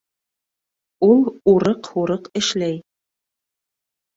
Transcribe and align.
Ул 1.07 1.21
урыҡ-һурыҡ 1.53 2.31
эшләй 2.41 2.75